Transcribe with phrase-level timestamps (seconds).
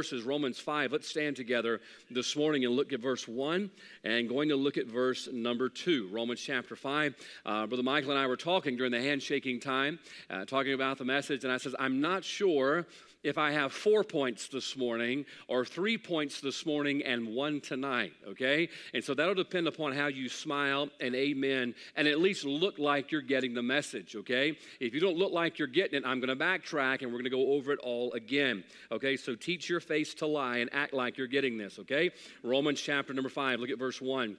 [0.00, 0.92] verses, Romans 5.
[0.92, 1.78] Let's stand together
[2.10, 3.70] this morning and look at verse 1
[4.02, 6.08] and going to look at verse number 2.
[6.10, 7.14] Romans chapter 5.
[7.44, 9.98] Uh, Brother Michael and I were talking during the handshaking time,
[10.30, 12.86] uh, talking about the message, and I says, I'm not sure
[13.22, 18.12] if I have four points this morning or three points this morning and one tonight,
[18.26, 18.68] okay?
[18.94, 23.12] And so that'll depend upon how you smile and amen and at least look like
[23.12, 24.56] you're getting the message, okay?
[24.80, 27.52] If you don't look like you're getting it, I'm gonna backtrack and we're gonna go
[27.52, 29.16] over it all again, okay?
[29.16, 32.10] So teach your face to lie and act like you're getting this, okay?
[32.42, 34.38] Romans chapter number five, look at verse one.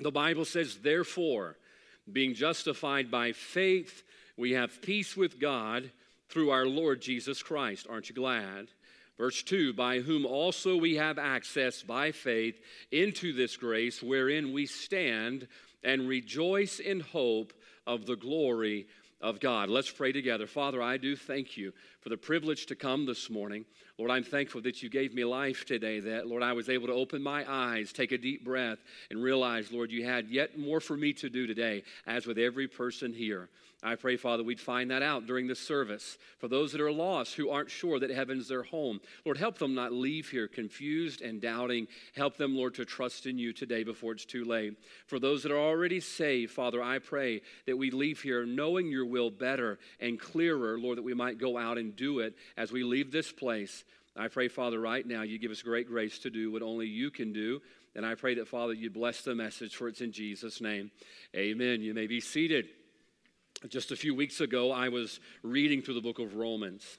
[0.00, 1.56] The Bible says, therefore,
[2.10, 4.02] being justified by faith,
[4.36, 5.92] we have peace with God
[6.32, 7.86] through our Lord Jesus Christ.
[7.90, 8.68] Aren't you glad?
[9.18, 12.58] Verse 2 By whom also we have access by faith
[12.90, 15.46] into this grace wherein we stand
[15.84, 17.52] and rejoice in hope
[17.86, 18.86] of the glory
[19.20, 19.68] of God.
[19.68, 20.46] Let's pray together.
[20.46, 23.64] Father, I do thank you for the privilege to come this morning.
[23.98, 26.94] Lord, I'm thankful that you gave me life today, that, Lord, I was able to
[26.94, 28.78] open my eyes, take a deep breath,
[29.10, 32.66] and realize, Lord, you had yet more for me to do today, as with every
[32.66, 33.48] person here.
[33.84, 36.16] I pray, Father, we'd find that out during the service.
[36.38, 39.74] For those that are lost, who aren't sure that heaven's their home, Lord, help them
[39.74, 41.88] not leave here confused and doubting.
[42.14, 44.78] Help them, Lord, to trust in you today before it's too late.
[45.08, 49.06] For those that are already saved, Father, I pray that we leave here knowing your
[49.06, 52.84] will better and clearer, Lord, that we might go out and do it as we
[52.84, 53.82] leave this place.
[54.14, 57.10] I pray, Father, right now, you give us great grace to do what only you
[57.10, 57.60] can do.
[57.96, 60.92] And I pray that, Father, you bless the message, for it's in Jesus' name.
[61.34, 61.82] Amen.
[61.82, 62.68] You may be seated.
[63.68, 66.98] Just a few weeks ago, I was reading through the book of Romans.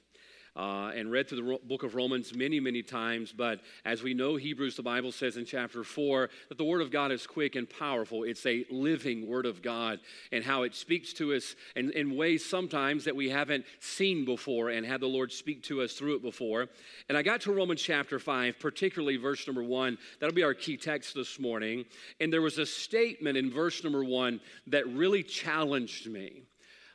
[0.56, 3.32] Uh, and read through the book of Romans many, many times.
[3.32, 6.92] But as we know, Hebrews, the Bible says in chapter 4 that the Word of
[6.92, 8.22] God is quick and powerful.
[8.22, 9.98] It's a living Word of God,
[10.30, 14.70] and how it speaks to us in, in ways sometimes that we haven't seen before
[14.70, 16.68] and had the Lord speak to us through it before.
[17.08, 19.98] And I got to Romans chapter 5, particularly verse number 1.
[20.20, 21.84] That'll be our key text this morning.
[22.20, 26.44] And there was a statement in verse number 1 that really challenged me.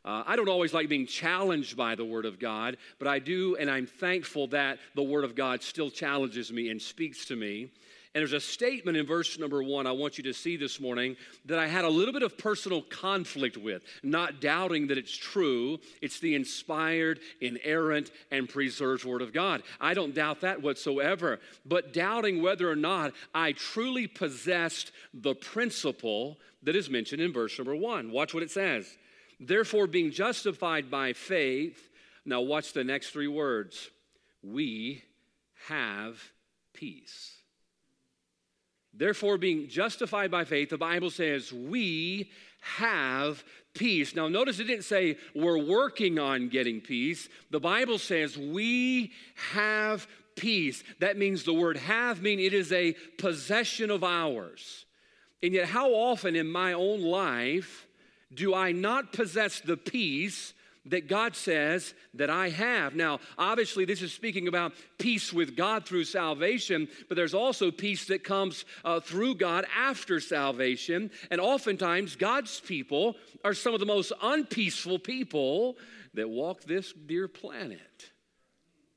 [0.06, 3.58] Uh, I don't always like being challenged by the Word of God, but I do,
[3.58, 7.70] and I'm thankful that the Word of God still challenges me and speaks to me.
[8.16, 11.16] And there's a statement in verse number one I want you to see this morning
[11.46, 15.80] that I had a little bit of personal conflict with, not doubting that it's true.
[16.02, 19.62] It's the inspired, inerrant, and preserved Word of God.
[19.80, 26.40] I don't doubt that whatsoever, but doubting whether or not I truly possessed the principle
[26.64, 28.12] that is mentioned in verse number one.
[28.12, 28.98] Watch what it says.
[29.40, 31.90] Therefore, being justified by faith,
[32.26, 33.90] now watch the next three words
[34.44, 35.04] we
[35.68, 36.22] have
[36.74, 37.36] peace.
[38.94, 44.16] Therefore, being justified by faith, the Bible says we have peace.
[44.16, 47.30] Now, notice it didn't say we're working on getting peace.
[47.52, 49.12] The Bible says we
[49.54, 50.84] have peace.
[51.00, 54.86] That means the word have mean it is a possession of ours.
[55.42, 57.86] And yet, how often in my own life
[58.34, 60.54] do I not possess the peace
[60.86, 62.96] that God says that I have.
[62.96, 68.06] Now, obviously, this is speaking about peace with God through salvation, but there's also peace
[68.06, 71.12] that comes uh, through God after salvation.
[71.30, 75.78] And oftentimes, God's people are some of the most unpeaceful people
[76.14, 78.12] that walk this dear planet.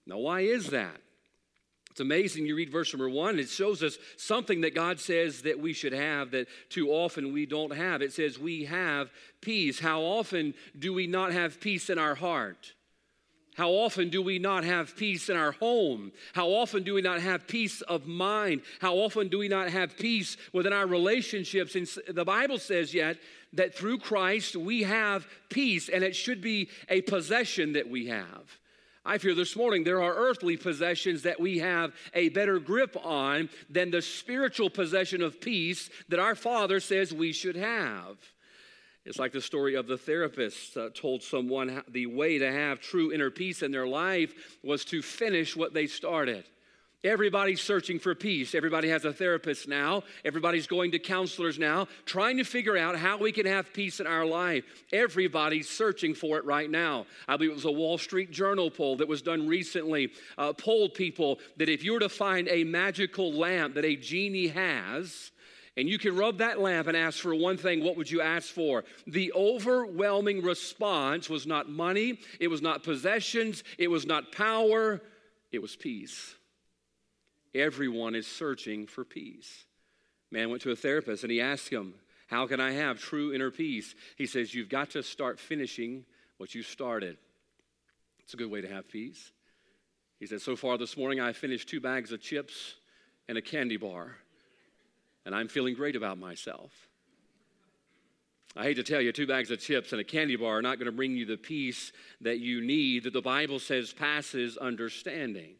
[0.07, 1.02] Now, why is that?
[1.93, 2.47] It's amazing.
[2.47, 5.93] You read verse number one, it shows us something that God says that we should
[5.93, 8.01] have that too often we don't have.
[8.01, 9.11] It says, We have
[9.43, 9.79] peace.
[9.79, 12.73] How often do we not have peace in our heart?
[13.57, 16.13] How often do we not have peace in our home?
[16.33, 18.63] How often do we not have peace of mind?
[18.81, 21.75] How often do we not have peace within our relationships?
[21.75, 23.19] And the Bible says yet
[23.53, 28.62] that through Christ we have peace, and it should be a possession that we have.
[29.05, 33.49] I fear this morning there are earthly possessions that we have a better grip on
[33.69, 38.17] than the spiritual possession of peace that our Father says we should have.
[39.05, 43.13] It's like the story of the therapist uh, told someone the way to have true
[43.13, 46.45] inner peace in their life was to finish what they started.
[47.05, 48.55] Everybody's searching for peace.
[48.55, 50.05] Everybody has a therapist now.
[50.25, 54.07] Everybody's going to counselors now, trying to figure out how we can have peace in
[54.07, 54.65] our life.
[54.93, 57.07] Everybody's searching for it right now.
[57.27, 60.95] I believe it was a Wall Street Journal poll that was done recently, uh, polled
[60.95, 65.33] people that if you were to find a magical lamp that a genie has,
[65.77, 68.49] and you can rub that lamp and ask for one thing, what would you ask
[68.49, 68.85] for?
[69.09, 75.01] The overwhelming response was not money, it was not possessions, it was not power,
[75.51, 76.37] it was peace.
[77.55, 79.65] Everyone is searching for peace.
[80.31, 81.95] Man went to a therapist and he asked him,
[82.29, 83.95] How can I have true inner peace?
[84.17, 86.05] He says, You've got to start finishing
[86.39, 87.19] what you started.
[88.21, 89.33] It's a good way to have peace.
[90.19, 92.75] He said, So far this morning, I finished two bags of chips
[93.29, 94.17] and a candy bar,
[95.27, 96.71] and I'm feeling great about myself.
[98.55, 100.79] I hate to tell you, two bags of chips and a candy bar are not
[100.79, 105.55] going to bring you the peace that you need that the Bible says passes understanding.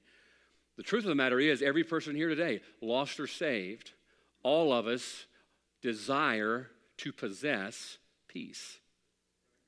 [0.83, 3.93] The truth of the matter is, every person here today, lost or saved,
[4.43, 5.27] all of us
[5.81, 8.79] desire to possess peace.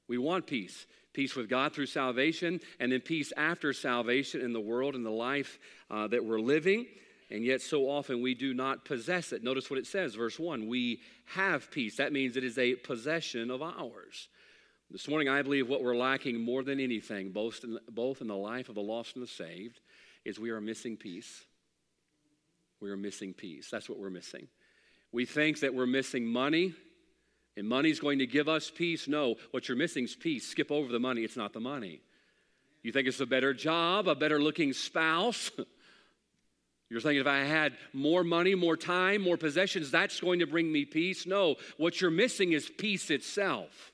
[0.09, 4.61] We want peace peace with God through salvation, and then peace after salvation in the
[4.61, 6.87] world and the life uh, that we're living.
[7.31, 9.45] And yet, so often we do not possess it.
[9.45, 11.99] Notice what it says, verse 1 we have peace.
[11.99, 14.27] That means it is a possession of ours.
[14.91, 18.35] This morning, I believe what we're lacking more than anything, both in, both in the
[18.35, 19.79] life of the lost and the saved,
[20.25, 21.45] is we are missing peace.
[22.81, 23.69] We are missing peace.
[23.71, 24.49] That's what we're missing.
[25.13, 26.75] We think that we're missing money
[27.57, 29.07] and money's going to give us peace.
[29.07, 30.47] No, what you're missing is peace.
[30.47, 32.01] Skip over the money, it's not the money.
[32.83, 35.51] You think it's a better job, a better looking spouse.
[36.91, 40.71] You're thinking if I had more money, more time, more possessions, that's going to bring
[40.71, 41.27] me peace.
[41.27, 43.91] No, what you're missing is peace itself.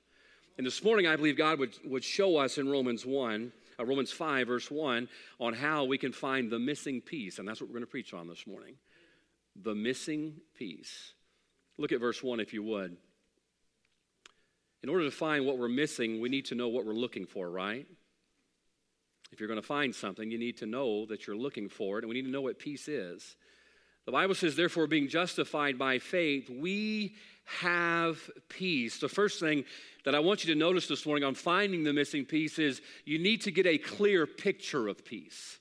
[0.58, 4.12] And this morning, I believe God would, would show us in Romans 1, uh, Romans
[4.12, 7.38] 5, verse 1, on how we can find the missing piece.
[7.38, 8.74] And that's what we're going to preach on this morning.
[9.62, 11.14] The missing piece.
[11.78, 12.96] Look at verse 1 if you would.
[14.82, 17.50] In order to find what we're missing, we need to know what we're looking for,
[17.50, 17.86] right?
[19.32, 22.04] If you're going to find something, you need to know that you're looking for it,
[22.04, 23.36] and we need to know what peace is.
[24.06, 27.14] The Bible says, therefore, being justified by faith, we
[27.44, 28.98] have peace.
[28.98, 29.64] The first thing
[30.04, 33.18] that I want you to notice this morning on finding the missing piece is you
[33.18, 35.58] need to get a clear picture of peace.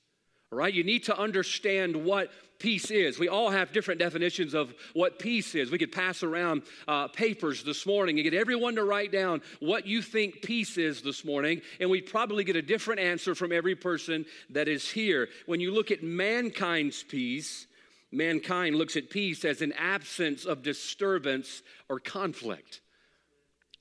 [0.52, 0.74] All right?
[0.74, 3.18] You need to understand what peace is.
[3.18, 5.72] We all have different definitions of what peace is.
[5.72, 9.88] We could pass around uh, papers this morning and get everyone to write down what
[9.88, 13.76] you think peace is this morning, and we'd probably get a different answer from every
[13.76, 15.30] person that is here.
[15.46, 17.66] When you look at mankind's peace,
[18.12, 22.82] mankind looks at peace as an absence of disturbance or conflict.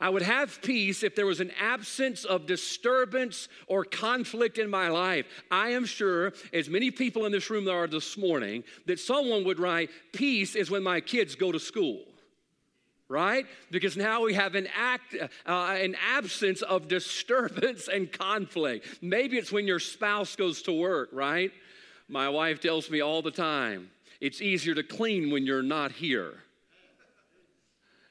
[0.00, 4.88] I would have peace if there was an absence of disturbance or conflict in my
[4.88, 5.26] life.
[5.50, 9.44] I am sure, as many people in this room there are this morning, that someone
[9.44, 12.04] would write, Peace is when my kids go to school.
[13.08, 13.46] Right?
[13.70, 15.16] Because now we have an act,
[15.46, 18.86] uh, an absence of disturbance and conflict.
[19.00, 21.50] Maybe it's when your spouse goes to work, right?
[22.06, 26.34] My wife tells me all the time, it's easier to clean when you're not here.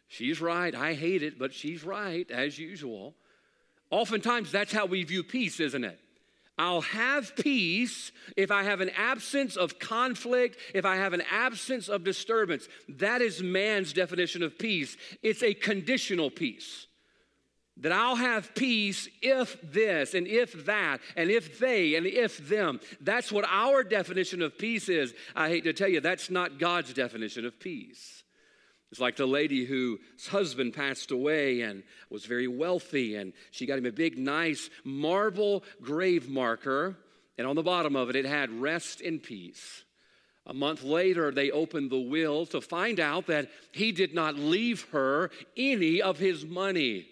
[0.07, 0.73] She's right.
[0.73, 3.13] I hate it, but she's right, as usual.
[3.89, 5.99] Oftentimes, that's how we view peace, isn't it?
[6.57, 11.87] I'll have peace if I have an absence of conflict, if I have an absence
[11.87, 12.67] of disturbance.
[12.89, 14.97] That is man's definition of peace.
[15.21, 16.87] It's a conditional peace.
[17.81, 22.79] That I'll have peace if this and if that and if they and if them.
[23.01, 25.13] That's what our definition of peace is.
[25.35, 28.23] I hate to tell you, that's not God's definition of peace.
[28.91, 33.77] It's like the lady whose husband passed away and was very wealthy, and she got
[33.77, 36.97] him a big, nice marble grave marker,
[37.37, 39.83] and on the bottom of it, it had rest in peace.
[40.45, 44.87] A month later, they opened the will to find out that he did not leave
[44.91, 47.07] her any of his money.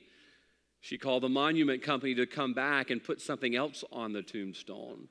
[0.85, 5.07] She called the monument company to come back and put something else on the tombstone.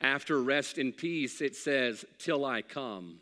[0.00, 3.18] After rest in peace, it says, Till I come.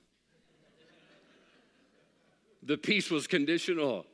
[2.62, 4.04] The peace was conditional.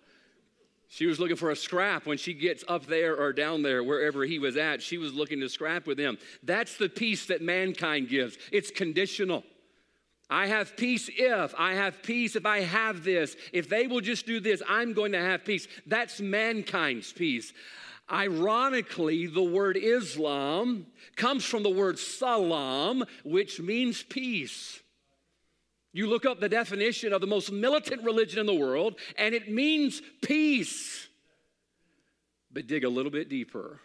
[0.87, 4.25] She was looking for a scrap when she gets up there or down there, wherever
[4.25, 4.81] he was at.
[4.81, 6.17] She was looking to scrap with him.
[6.45, 8.39] That's the peace that mankind gives.
[8.53, 9.43] It's conditional.
[10.31, 13.37] I have peace if, I have peace if I have this.
[13.53, 15.69] If they will just do this, I'm going to have peace.
[15.87, 17.53] That's mankind's peace.
[18.11, 24.81] Ironically, the word Islam comes from the word salam, which means peace.
[25.93, 29.51] You look up the definition of the most militant religion in the world, and it
[29.51, 31.07] means peace.
[32.51, 33.81] But dig a little bit deeper.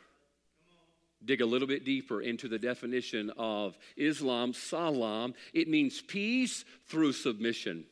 [1.24, 5.34] Dig a little bit deeper into the definition of Islam, salam.
[5.54, 7.86] It means peace through submission.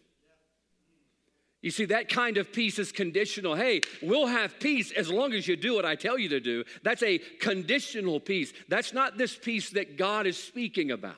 [1.61, 3.55] You see, that kind of peace is conditional.
[3.55, 6.63] Hey, we'll have peace as long as you do what I tell you to do.
[6.83, 8.53] That's a conditional peace.
[8.69, 11.15] That's not this peace that God is speaking about.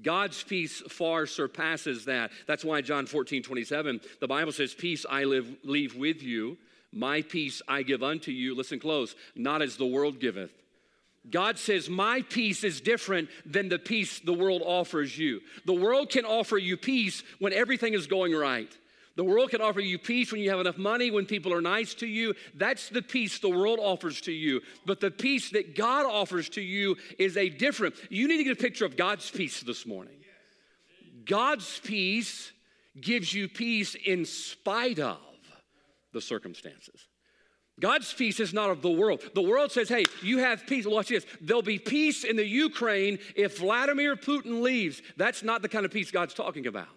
[0.00, 2.30] God's peace far surpasses that.
[2.46, 6.56] That's why John 14, 27, the Bible says, Peace I live, leave with you,
[6.92, 8.54] my peace I give unto you.
[8.54, 10.52] Listen close, not as the world giveth.
[11.30, 15.40] God says, My peace is different than the peace the world offers you.
[15.64, 18.74] The world can offer you peace when everything is going right.
[19.16, 21.92] The world can offer you peace when you have enough money, when people are nice
[21.94, 22.34] to you.
[22.54, 24.60] That's the peace the world offers to you.
[24.86, 27.96] But the peace that God offers to you is a different.
[28.10, 30.14] You need to get a picture of God's peace this morning.
[31.24, 32.52] God's peace
[33.00, 35.18] gives you peace in spite of
[36.12, 37.07] the circumstances.
[37.80, 39.22] God's peace is not of the world.
[39.34, 40.86] The world says, hey, you have peace.
[40.86, 41.26] Watch this.
[41.40, 45.00] There'll be peace in the Ukraine if Vladimir Putin leaves.
[45.16, 46.88] That's not the kind of peace God's talking about.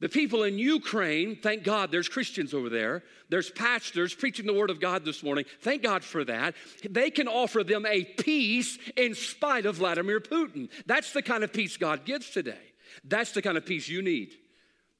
[0.00, 3.02] The people in Ukraine, thank God there's Christians over there.
[3.28, 5.44] There's pastors preaching the word of God this morning.
[5.60, 6.54] Thank God for that.
[6.88, 10.70] They can offer them a peace in spite of Vladimir Putin.
[10.86, 12.56] That's the kind of peace God gives today.
[13.04, 14.32] That's the kind of peace you need.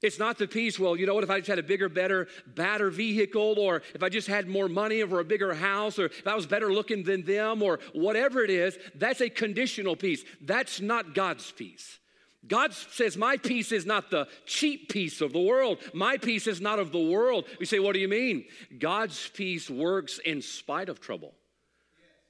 [0.03, 2.27] It's not the peace, well, you know what, if I just had a bigger, better,
[2.47, 6.27] badder vehicle, or if I just had more money or a bigger house, or if
[6.27, 10.25] I was better looking than them, or whatever it is, that's a conditional peace.
[10.41, 11.99] That's not God's peace.
[12.47, 15.79] God says, My peace is not the cheap peace of the world.
[15.93, 17.45] My peace is not of the world.
[17.59, 18.47] You say, What do you mean?
[18.79, 21.35] God's peace works in spite of trouble.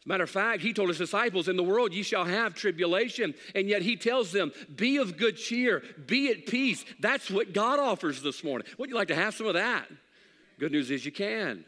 [0.01, 2.55] As a matter of fact, he told his disciples, In the world ye shall have
[2.55, 3.35] tribulation.
[3.55, 6.87] And yet he tells them, Be of good cheer, be at peace.
[7.01, 8.67] That's what God offers this morning.
[8.79, 9.87] Wouldn't you like to have some of that?
[10.59, 11.67] Good news is you can.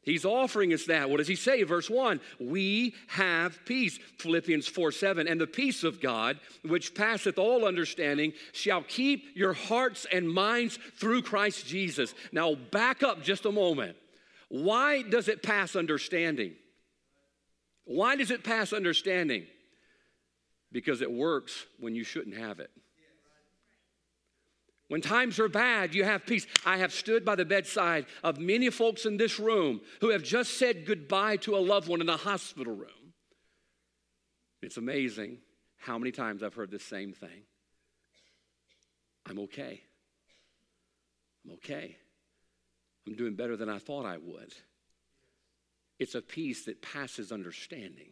[0.00, 1.10] He's offering us that.
[1.10, 1.62] What does he say?
[1.64, 3.98] Verse 1 We have peace.
[4.16, 5.28] Philippians 4 7.
[5.28, 10.78] And the peace of God, which passeth all understanding, shall keep your hearts and minds
[10.96, 12.14] through Christ Jesus.
[12.32, 13.98] Now, back up just a moment.
[14.48, 16.54] Why does it pass understanding?
[17.88, 19.46] Why does it pass understanding?
[20.70, 22.70] Because it works when you shouldn't have it.
[24.88, 26.46] When times are bad, you have peace.
[26.66, 30.58] I have stood by the bedside of many folks in this room who have just
[30.58, 33.14] said goodbye to a loved one in a hospital room.
[34.60, 35.38] It's amazing
[35.78, 37.42] how many times I've heard the same thing
[39.24, 39.80] I'm okay.
[41.44, 41.96] I'm okay.
[43.06, 44.52] I'm doing better than I thought I would.
[45.98, 48.08] It's a peace that passes understanding.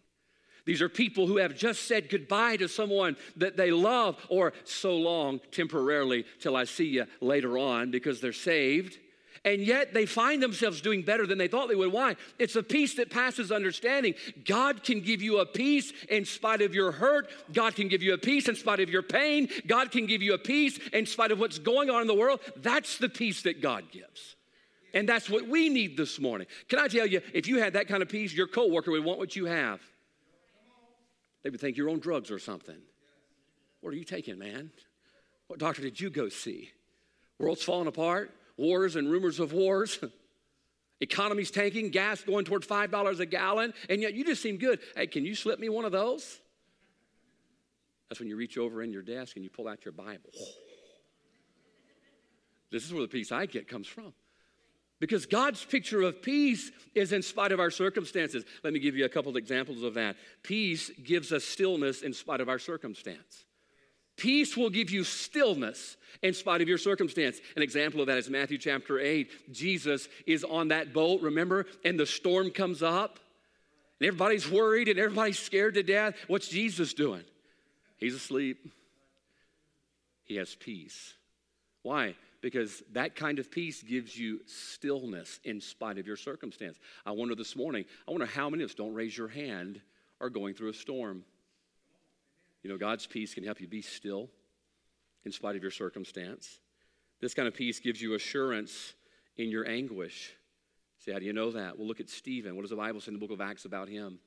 [0.64, 4.96] These are people who have just said goodbye to someone that they love, or so
[4.96, 8.98] long temporarily till I see you later on because they're saved.
[9.44, 11.92] And yet they find themselves doing better than they thought they would.
[11.92, 12.16] Why?
[12.36, 14.14] It's a peace that passes understanding.
[14.44, 17.28] God can give you a peace in spite of your hurt.
[17.52, 19.48] God can give you a peace in spite of your pain.
[19.68, 22.40] God can give you a peace in spite of what's going on in the world.
[22.56, 24.34] That's the peace that God gives.
[24.94, 26.46] And that's what we need this morning.
[26.68, 29.18] Can I tell you, if you had that kind of peace, your coworker would want
[29.18, 29.80] what you have.
[31.42, 32.78] They would think you're on drugs or something.
[33.80, 34.70] What are you taking, man?
[35.46, 36.70] What doctor did you go see?
[37.38, 39.98] World's falling apart, wars and rumors of wars.
[41.00, 44.80] Economy's tanking, gas going toward $5 a gallon, and yet you just seem good.
[44.96, 46.40] Hey, can you slip me one of those?
[48.08, 50.30] That's when you reach over in your desk and you pull out your Bible.
[52.68, 54.12] This is where the peace I get comes from.
[54.98, 58.44] Because God's picture of peace is in spite of our circumstances.
[58.64, 60.16] Let me give you a couple of examples of that.
[60.42, 63.44] Peace gives us stillness in spite of our circumstance.
[64.16, 67.38] Peace will give you stillness in spite of your circumstance.
[67.54, 69.52] An example of that is Matthew chapter 8.
[69.52, 71.66] Jesus is on that boat, remember?
[71.84, 73.18] And the storm comes up,
[74.00, 76.14] and everybody's worried and everybody's scared to death.
[76.28, 77.24] What's Jesus doing?
[77.98, 78.66] He's asleep.
[80.24, 81.12] He has peace.
[81.82, 82.16] Why?
[82.40, 86.78] Because that kind of peace gives you stillness in spite of your circumstance.
[87.04, 89.80] I wonder this morning, I wonder how many of us don't raise your hand
[90.20, 91.24] are going through a storm.
[92.62, 94.28] You know, God's peace can help you be still
[95.24, 96.60] in spite of your circumstance.
[97.20, 98.94] This kind of peace gives you assurance
[99.36, 100.32] in your anguish.
[101.04, 101.78] See, how do you know that?
[101.78, 102.54] Well, look at Stephen.
[102.56, 104.18] What does the Bible say in the book of Acts about him?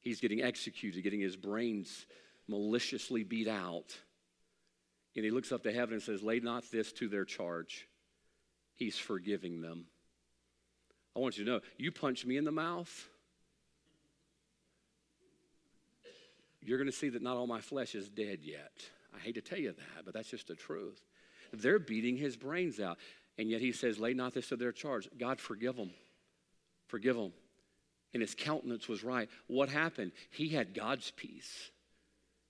[0.00, 2.06] He's getting executed, getting his brains
[2.48, 3.96] maliciously beat out.
[5.16, 7.88] And he looks up to heaven and says, Lay not this to their charge.
[8.74, 9.86] He's forgiving them.
[11.16, 13.08] I want you to know, you punch me in the mouth,
[16.60, 18.72] you're going to see that not all my flesh is dead yet.
[19.14, 21.00] I hate to tell you that, but that's just the truth.
[21.52, 22.98] They're beating his brains out.
[23.38, 25.08] And yet he says, Lay not this to their charge.
[25.18, 25.90] God, forgive them.
[26.86, 27.32] Forgive them.
[28.12, 29.28] And his countenance was right.
[29.46, 30.12] What happened?
[30.30, 31.70] He had God's peace.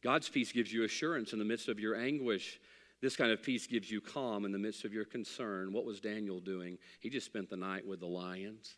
[0.05, 2.61] God's peace gives you assurance in the midst of your anguish.
[3.01, 5.73] This kind of peace gives you calm in the midst of your concern.
[5.73, 6.77] What was Daniel doing?
[7.01, 8.77] He just spent the night with the lions.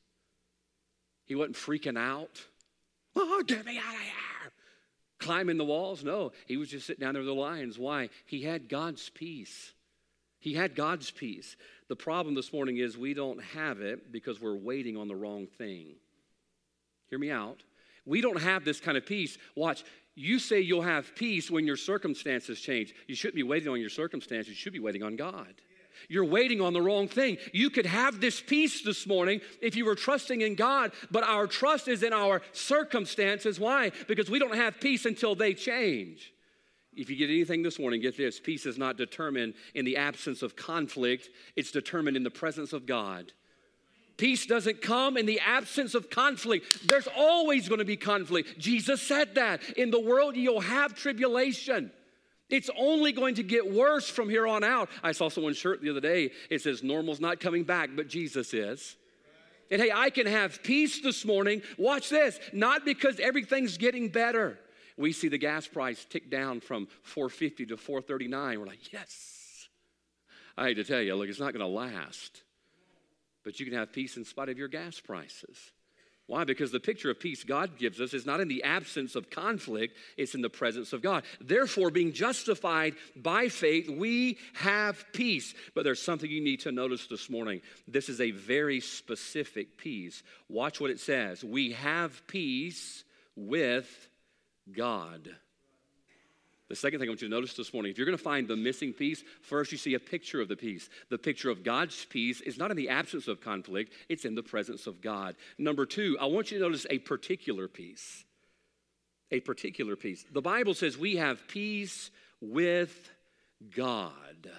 [1.26, 2.45] He wasn't freaking out.
[3.16, 4.52] Oh, get me out of here.
[5.18, 6.04] Climbing the walls.
[6.04, 7.76] No, he was just sitting down there with the lions.
[7.76, 8.09] Why?
[8.25, 9.73] He had God's peace.
[10.38, 11.56] He had God's peace.
[11.88, 15.49] The problem this morning is we don't have it because we're waiting on the wrong
[15.59, 15.97] thing.
[17.09, 17.64] Hear me out.
[18.04, 19.38] We don't have this kind of peace.
[19.56, 19.83] Watch,
[20.16, 22.94] you say you'll have peace when your circumstances change.
[23.06, 25.54] You shouldn't be waiting on your circumstances, you should be waiting on God.
[26.08, 27.38] You're waiting on the wrong thing.
[27.52, 31.46] You could have this peace this morning if you were trusting in God, but our
[31.46, 33.58] trust is in our circumstances.
[33.58, 33.92] Why?
[34.06, 36.32] Because we don't have peace until they change.
[36.94, 40.42] If you get anything this morning, get this peace is not determined in the absence
[40.42, 43.32] of conflict, it's determined in the presence of God.
[44.16, 46.88] Peace doesn't come in the absence of conflict.
[46.88, 48.58] There's always going to be conflict.
[48.58, 49.62] Jesus said that.
[49.76, 51.90] In the world, you'll have tribulation.
[52.49, 54.88] It's only going to get worse from here on out.
[55.02, 56.30] I saw someone's shirt the other day.
[56.49, 58.96] It says, Normal's not coming back, but Jesus is.
[59.70, 61.61] And hey, I can have peace this morning.
[61.76, 64.58] Watch this, not because everything's getting better.
[64.96, 68.61] We see the gas price tick down from 450 to 439.
[68.61, 69.68] We're like, yes.
[70.56, 72.42] I hate to tell you, look, it's not going to last.
[73.46, 75.56] But you can have peace in spite of your gas prices.
[76.26, 76.42] Why?
[76.42, 79.96] Because the picture of peace God gives us is not in the absence of conflict,
[80.16, 81.22] it's in the presence of God.
[81.40, 85.54] Therefore, being justified by faith, we have peace.
[85.76, 87.60] But there's something you need to notice this morning.
[87.86, 90.24] This is a very specific peace.
[90.48, 93.04] Watch what it says We have peace
[93.36, 94.08] with
[94.72, 95.30] God.
[96.68, 98.49] The second thing I want you to notice this morning if you're going to find
[98.49, 100.88] the missing piece, first you see a picture of the peace.
[101.11, 104.42] The picture of God's peace is not in the absence of conflict, it's in the
[104.42, 105.37] presence of God.
[105.58, 108.25] Number two, I want you to notice a particular peace.
[109.30, 110.25] A particular peace.
[110.32, 113.11] The Bible says we have peace with
[113.75, 114.50] God.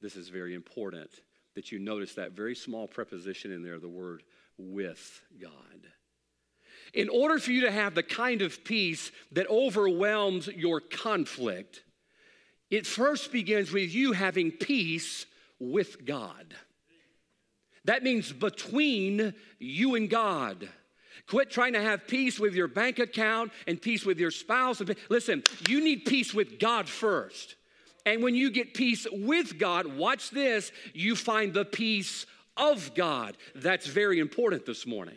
[0.00, 1.10] This is very important
[1.54, 4.22] that you notice that very small preposition in there, the word
[4.58, 5.50] with God.
[6.94, 11.82] In order for you to have the kind of peace that overwhelms your conflict,
[12.70, 15.26] it first begins with you having peace
[15.58, 16.54] with God.
[17.84, 20.68] That means between you and God.
[21.26, 24.80] Quit trying to have peace with your bank account and peace with your spouse.
[25.08, 27.56] Listen, you need peace with God first.
[28.06, 33.36] And when you get peace with God, watch this, you find the peace of God.
[33.54, 35.16] That's very important this morning.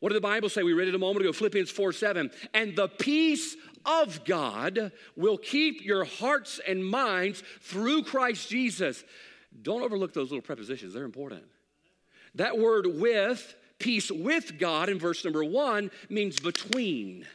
[0.00, 0.62] What did the Bible say?
[0.62, 2.30] We read it a moment ago, Philippians 4 7.
[2.54, 9.04] And the peace of God will keep your hearts and minds through Christ Jesus.
[9.62, 11.44] Don't overlook those little prepositions, they're important.
[12.36, 17.26] That word with, peace with God in verse number one, means between.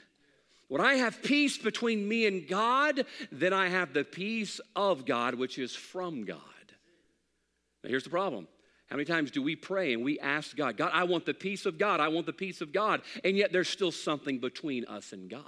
[0.67, 5.35] When I have peace between me and God, then I have the peace of God,
[5.35, 6.39] which is from God.
[7.83, 8.47] Now, here's the problem
[8.87, 11.65] how many times do we pray and we ask God, God, I want the peace
[11.65, 15.11] of God, I want the peace of God, and yet there's still something between us
[15.11, 15.41] and God?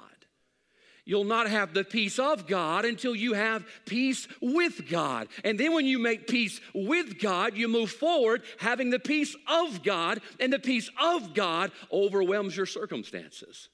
[1.05, 5.29] You'll not have the peace of God until you have peace with God.
[5.45, 9.83] And then when you make peace with God, you move forward having the peace of
[9.83, 13.69] God, and the peace of God overwhelms your circumstances.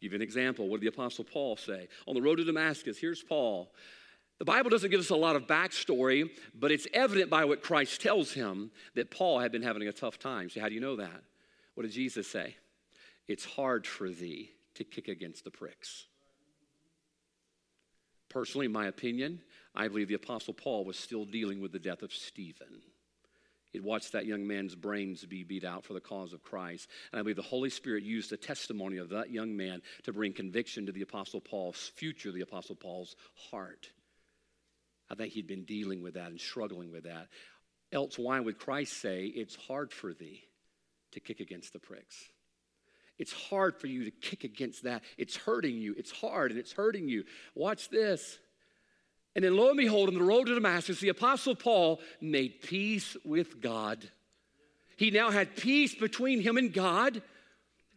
[0.00, 0.68] Give you an example.
[0.68, 1.88] What did the Apostle Paul say?
[2.08, 3.70] On the road to Damascus, here's Paul.
[4.42, 8.00] The Bible doesn't give us a lot of backstory, but it's evident by what Christ
[8.00, 10.50] tells him that Paul had been having a tough time.
[10.50, 11.22] So, how do you know that?
[11.74, 12.56] What did Jesus say?
[13.28, 16.06] It's hard for thee to kick against the pricks.
[18.30, 19.42] Personally, in my opinion,
[19.76, 22.82] I believe the Apostle Paul was still dealing with the death of Stephen.
[23.70, 26.88] He'd watched that young man's brains be beat out for the cause of Christ.
[27.12, 30.32] And I believe the Holy Spirit used the testimony of that young man to bring
[30.32, 33.92] conviction to the Apostle Paul's future, the Apostle Paul's heart.
[35.12, 37.28] I think he'd been dealing with that and struggling with that.
[37.92, 40.42] Else, why would Christ say, It's hard for thee
[41.12, 42.30] to kick against the pricks?
[43.18, 45.02] It's hard for you to kick against that.
[45.18, 45.94] It's hurting you.
[45.98, 47.24] It's hard and it's hurting you.
[47.54, 48.38] Watch this.
[49.36, 53.14] And then, lo and behold, on the road to Damascus, the Apostle Paul made peace
[53.22, 54.08] with God.
[54.96, 57.22] He now had peace between him and God.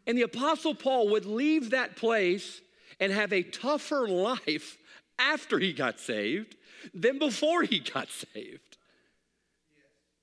[0.06, 2.62] And the Apostle Paul would leave that place
[3.00, 4.78] and have a tougher life
[5.18, 6.58] after he got saved
[6.94, 8.78] than before he got saved.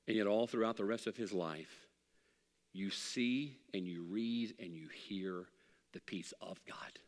[0.06, 1.86] And yet, all throughout the rest of his life,
[2.72, 5.44] you see and you read and you hear
[5.92, 6.98] the peace of God.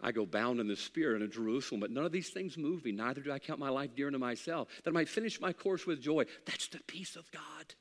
[0.00, 2.92] I go bound in the spirit in Jerusalem, but none of these things move me.
[2.92, 5.86] Neither do I count my life dear unto myself, that I might finish my course
[5.86, 6.24] with joy.
[6.44, 7.74] That's the peace of God.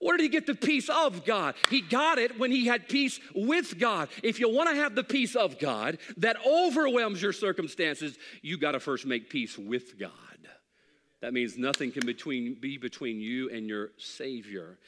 [0.00, 1.54] Where did he get the peace of God?
[1.70, 4.08] He got it when he had peace with God.
[4.22, 8.72] If you want to have the peace of God that overwhelms your circumstances, you got
[8.72, 10.12] to first make peace with God.
[11.20, 14.78] That means nothing can between, be between you and your Savior.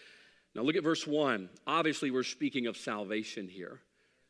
[0.54, 1.48] Now look at verse 1.
[1.66, 3.80] Obviously, we're speaking of salvation here.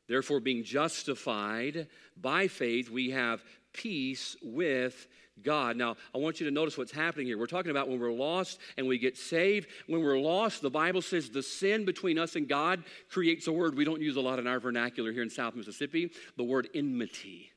[0.09, 1.89] Therefore, being justified
[2.21, 5.07] by faith, we have peace with
[5.43, 5.77] God.
[5.77, 7.39] Now, I want you to notice what's happening here.
[7.39, 9.69] We're talking about when we're lost and we get saved.
[9.87, 13.77] When we're lost, the Bible says the sin between us and God creates a word
[13.77, 17.51] we don't use a lot in our vernacular here in South Mississippi the word enmity.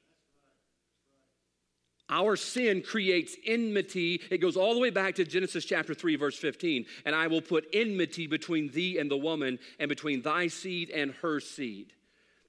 [2.10, 4.22] Our sin creates enmity.
[4.30, 6.86] It goes all the way back to Genesis chapter 3, verse 15.
[7.06, 11.14] And I will put enmity between thee and the woman, and between thy seed and
[11.22, 11.94] her seed.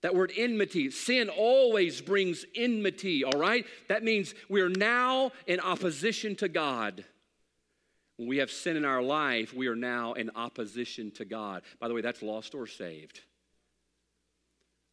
[0.05, 3.65] That word enmity, sin always brings enmity, all right?
[3.89, 7.07] That means we're now in opposition to God.
[8.19, 11.63] When we have sin in our life, we are now in opposition to God.
[11.81, 13.21] By the way, that's lost or saved.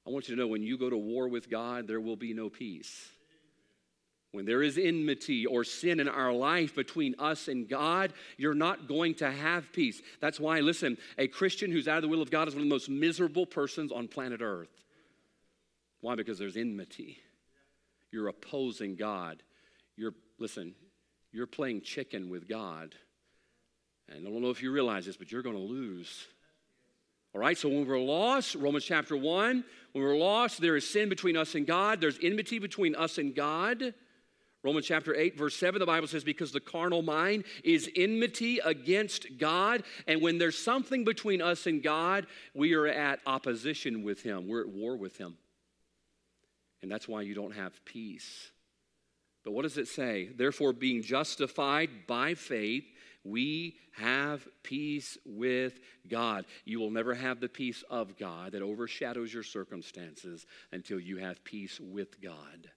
[0.08, 2.34] I want you to know when you go to war with God, there will be
[2.34, 3.10] no peace.
[4.32, 8.88] When there is enmity or sin in our life between us and God, you're not
[8.88, 10.02] going to have peace.
[10.22, 12.70] That's why, listen, a Christian who's out of the will of God is one of
[12.70, 14.70] the most miserable persons on planet Earth.
[16.02, 16.16] Why?
[16.16, 17.20] Because there's enmity.
[18.12, 19.42] You're opposing God.
[19.96, 20.76] You're, listen,
[21.32, 22.94] you're playing chicken with God.
[24.10, 26.28] And I don't know if you realize this, but you're going to lose.
[27.34, 31.08] All right, so when we're lost, Romans chapter 1, when we're lost, there is sin
[31.08, 33.94] between us and God, there's enmity between us and God.
[34.64, 39.40] Romans chapter 8, verse 7, the Bible says, Because the carnal mind is enmity against
[39.40, 39.84] God.
[40.08, 44.48] And when there's something between us and God, we are at opposition with Him.
[44.48, 45.38] We're at war with Him.
[46.82, 48.52] And that's why you don't have peace.
[49.44, 50.30] But what does it say?
[50.36, 52.86] Therefore, being justified by faith,
[53.24, 56.46] we have peace with God.
[56.66, 61.44] You will never have the peace of God that overshadows your circumstances until you have
[61.44, 62.70] peace with God.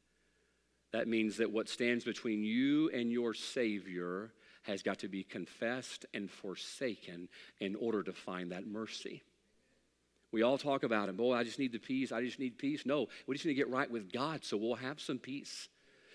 [0.93, 6.07] That means that what stands between you and your Savior has got to be confessed
[6.15, 7.29] and forsaken
[7.61, 9.23] in order to find that mercy.
[10.35, 11.17] We all talk about it.
[11.17, 12.11] Boy, oh, I just need the peace.
[12.11, 12.85] I just need peace.
[12.85, 15.69] No, we just need to get right with God so we'll have some peace.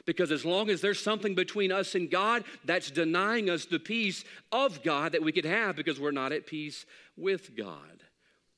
[0.05, 4.25] Because as long as there's something between us and God, that's denying us the peace
[4.51, 8.03] of God that we could have because we're not at peace with God.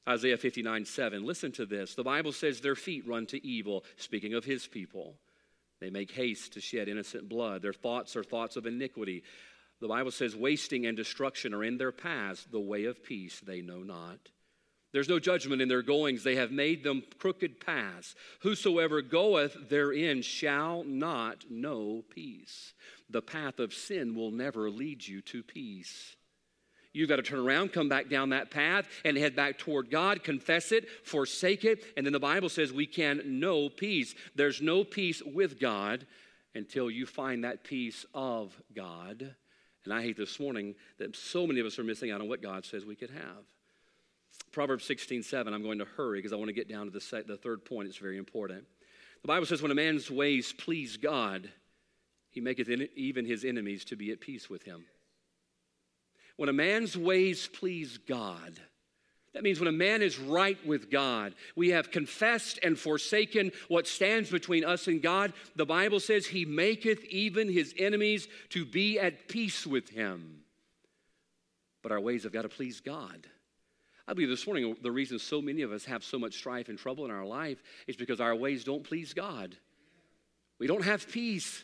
[0.10, 1.24] Isaiah 59 7.
[1.24, 1.93] Listen to this.
[1.93, 5.13] The Bible says, Their feet run to evil, speaking of his people.
[5.80, 7.62] They make haste to shed innocent blood.
[7.62, 9.21] Their thoughts are thoughts of iniquity.
[9.80, 12.47] The Bible says, Wasting and destruction are in their paths.
[12.50, 14.17] The way of peace they know not.
[14.93, 16.23] There's no judgment in their goings.
[16.23, 18.13] They have made them crooked paths.
[18.41, 22.73] Whosoever goeth therein shall not know peace.
[23.10, 26.15] The path of sin will never lead you to peace.
[26.93, 30.23] You've got to turn around, come back down that path, and head back toward God,
[30.23, 34.13] confess it, forsake it, and then the Bible says we can know peace.
[34.36, 36.06] There's no peace with God
[36.54, 39.36] until you find that peace of God.
[39.86, 42.41] And I hate this morning that so many of us are missing out on what
[42.41, 43.45] God says we could have.
[44.52, 45.54] Proverbs 16, 7.
[45.54, 47.88] I'm going to hurry because I want to get down to the, the third point.
[47.88, 48.66] It's very important.
[49.22, 51.50] The Bible says, When a man's ways please God,
[52.30, 54.86] he maketh even his enemies to be at peace with him.
[56.38, 58.60] When a man's ways please God,
[59.34, 63.88] that means when a man is right with God, we have confessed and forsaken what
[63.88, 65.32] stands between us and God.
[65.56, 70.42] The Bible says, He maketh even His enemies to be at peace with Him.
[71.82, 73.28] But our ways have got to please God.
[74.12, 76.78] I believe this morning the reason so many of us have so much strife and
[76.78, 79.56] trouble in our life is because our ways don't please God.
[80.60, 81.63] We don't have peace.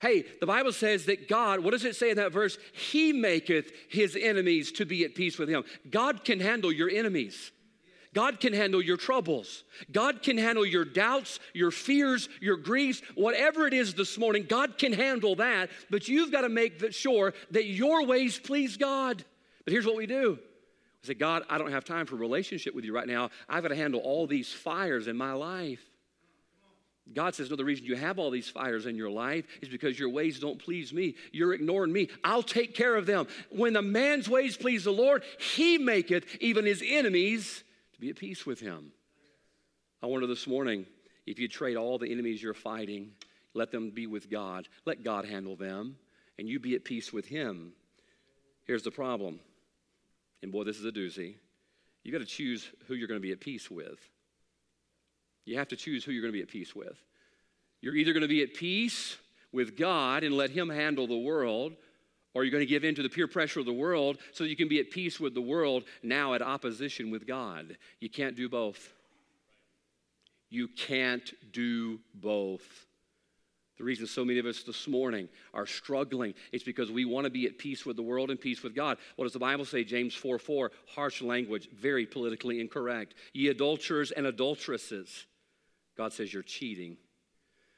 [0.00, 2.56] Hey, the Bible says that God, what does it say in that verse?
[2.72, 5.64] He maketh his enemies to be at peace with him.
[5.90, 7.52] God can handle your enemies.
[8.14, 9.62] God can handle your troubles.
[9.92, 14.46] God can handle your doubts, your fears, your griefs, whatever it is this morning.
[14.48, 19.22] God can handle that, but you've got to make sure that your ways please God.
[19.66, 20.38] But here's what we do
[21.02, 23.30] I say, God, I don't have time for relationship with you right now.
[23.48, 25.80] I've got to handle all these fires in my life.
[27.12, 29.98] God says, No, the reason you have all these fires in your life is because
[29.98, 31.16] your ways don't please me.
[31.32, 32.08] You're ignoring me.
[32.22, 33.26] I'll take care of them.
[33.50, 38.16] When a man's ways please the Lord, he maketh even his enemies to be at
[38.16, 38.92] peace with him.
[40.02, 40.86] I wonder this morning
[41.26, 43.10] if you trade all the enemies you're fighting,
[43.54, 45.96] let them be with God, let God handle them,
[46.38, 47.72] and you be at peace with him.
[48.64, 49.40] Here's the problem
[50.42, 51.34] and boy, this is a doozy.
[52.02, 53.98] You got to choose who you're going to be at peace with.
[55.44, 56.98] You have to choose who you're going to be at peace with.
[57.80, 59.16] You're either going to be at peace
[59.52, 61.74] with God and let Him handle the world,
[62.34, 64.56] or you're going to give in to the peer pressure of the world so you
[64.56, 67.76] can be at peace with the world now at opposition with God.
[68.00, 68.92] You can't do both.
[70.48, 72.86] You can't do both.
[73.82, 77.30] The reason so many of us this morning are struggling is because we want to
[77.30, 78.96] be at peace with the world and peace with God.
[79.16, 79.82] What does the Bible say?
[79.82, 83.14] James 4 4, harsh language, very politically incorrect.
[83.32, 85.26] Ye adulterers and adulteresses.
[85.96, 86.96] God says you're cheating.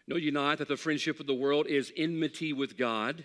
[0.07, 3.25] Know you not that the friendship of the world is enmity with God?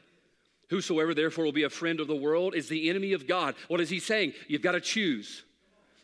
[0.70, 3.56] Whosoever therefore will be a friend of the world is the enemy of God.
[3.68, 4.36] What is he saying?
[4.48, 5.44] You've got to choose.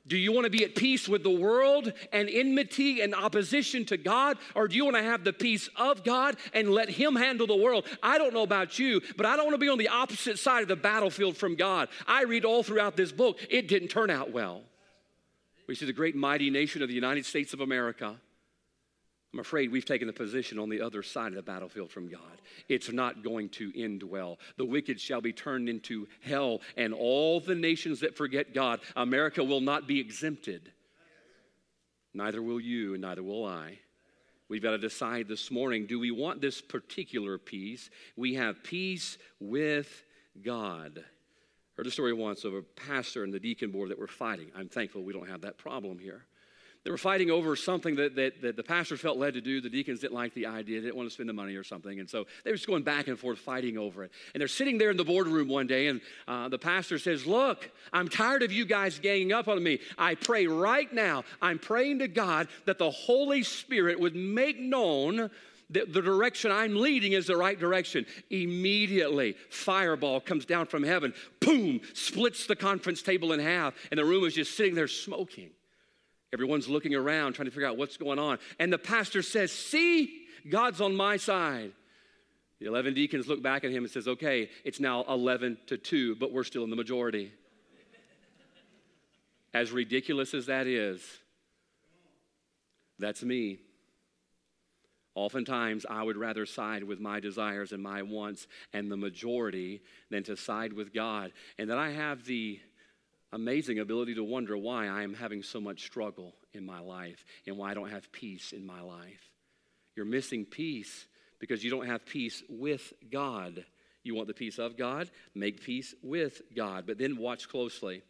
[0.08, 3.98] Do you want to be at peace with the world and enmity and opposition to
[3.98, 4.38] God?
[4.54, 7.56] Or do you want to have the peace of God and let Him handle the
[7.56, 7.86] world?
[8.04, 10.62] I don't know about you, but I don't want to be on the opposite side
[10.62, 11.90] of the battlefield from God.
[12.08, 14.62] I read all throughout this book, it didn't turn out well.
[15.68, 18.18] We see the great mighty nation of the United States of America
[19.36, 22.22] I'm afraid we've taken the position on the other side of the battlefield from God.
[22.70, 24.40] It's not going to end well.
[24.56, 29.44] The wicked shall be turned into hell, and all the nations that forget God, America
[29.44, 30.72] will not be exempted.
[32.14, 33.78] Neither will you, and neither will I.
[34.48, 37.90] We've got to decide this morning do we want this particular peace?
[38.16, 40.06] We have peace with
[40.46, 41.04] God.
[41.76, 44.50] Heard a story once of a pastor and the deacon board that were fighting.
[44.56, 46.24] I'm thankful we don't have that problem here.
[46.86, 49.60] They were fighting over something that, that, that, the pastor felt led to do.
[49.60, 52.00] The deacons didn't like the idea, They didn't want to spend the money or something.
[52.00, 54.12] And so they were just going back and forth fighting over it.
[54.36, 57.72] And they're sitting there in the boardroom one day, and uh, the pastor says, Look,
[57.92, 59.80] I'm tired of you guys ganging up on me.
[59.98, 65.32] I pray right now, I'm praying to God that the Holy Spirit would make known
[65.72, 68.06] that the direction I'm leading is the right direction.
[68.30, 74.06] Immediately, fireball comes down from heaven, boom, splits the conference table in half, and the
[74.06, 75.50] room is just sitting there smoking.
[76.36, 78.40] Everyone's looking around trying to figure out what's going on.
[78.60, 81.72] And the pastor says, See, God's on my side.
[82.60, 86.18] The 11 deacons look back at him and says, Okay, it's now 11 to 2,
[86.18, 87.32] but we're still in the majority.
[89.54, 91.02] as ridiculous as that is,
[93.00, 93.60] that's me.
[95.16, 100.24] Oftentimes, I would rather side with my desires and my wants and the majority than
[100.24, 101.32] to side with God.
[101.58, 102.60] And that I have the
[103.32, 107.58] amazing ability to wonder why I am having so much struggle in my life and
[107.58, 109.30] why I don't have peace in my life.
[109.96, 111.08] You're missing peace
[111.40, 113.66] because you don't have peace with God.
[114.04, 115.10] You want the peace of God?
[115.34, 116.86] Make peace with God.
[116.86, 118.04] But then watch closely.